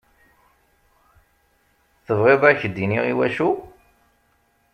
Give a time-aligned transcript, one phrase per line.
[2.05, 3.49] Tebɣiḍ ad k-d-iniɣ iwacu?